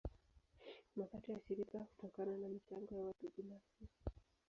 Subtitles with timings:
[0.95, 3.87] Mapato ya shirika hutokana na michango ya watu binafsi.